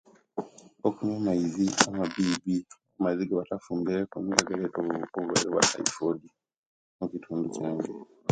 Oku 0.77 0.87
okunyua 0.87 1.17
amaizi 1.21 1.67
amabibi 1.89 2.55
amaizi 2.97 3.21
egebatafumbireku 3.23 4.15
nigo 4.21 4.39
agaleta 4.43 4.77
obuwuka 4.79 5.15
obuleta 5.17 5.43
obulwaire 5.45 5.71
bye'typhoid 5.71 6.21
mukitundu 6.97 7.47
kyange 7.55 7.91